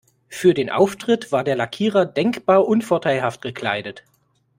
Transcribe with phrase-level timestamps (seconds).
[0.29, 4.03] Für den Auftritt war der Lackierer denkbar unvorteilhaft gekleidet.